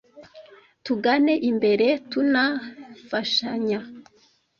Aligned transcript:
Tugane 0.85 1.33
imbere 1.49 1.87
tuna 2.09 2.43
fashyamya. 3.07 3.79